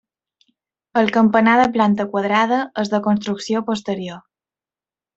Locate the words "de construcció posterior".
2.97-4.21